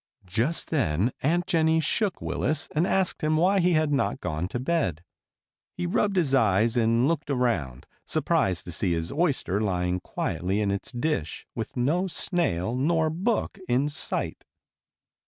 [0.25, 4.59] '"Just then Aunt Jennie shook Willis and asked him why he had not gone to
[4.59, 5.03] bed.
[5.75, 10.71] He rubbed his eyes and looked around, surprised to see his oyster lying quietly in
[10.71, 14.43] its dish, with no snail nor book in sight.